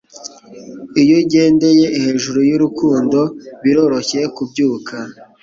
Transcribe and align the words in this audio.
Iyo 1.01 1.15
ugendeye 1.23 1.85
hejuru 2.01 2.39
y'urukundo, 2.49 3.19
biroroshye 3.63 4.21
kubyuka. 4.35 4.95